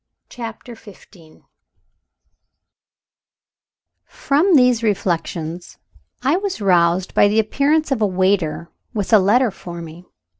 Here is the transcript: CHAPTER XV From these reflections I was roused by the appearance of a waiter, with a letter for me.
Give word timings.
CHAPTER 0.29 0.73
XV 0.73 1.43
From 4.03 4.55
these 4.55 4.81
reflections 4.81 5.77
I 6.23 6.37
was 6.37 6.59
roused 6.59 7.13
by 7.13 7.27
the 7.27 7.37
appearance 7.37 7.91
of 7.91 8.01
a 8.01 8.07
waiter, 8.07 8.71
with 8.95 9.13
a 9.13 9.19
letter 9.19 9.51
for 9.51 9.79
me. 9.79 10.05